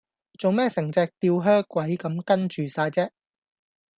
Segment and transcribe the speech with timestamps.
[0.39, 3.11] 做乜成隻吊靴鬼咁跟住哂啫